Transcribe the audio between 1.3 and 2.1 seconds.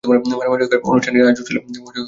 ছিল ডি-মানি।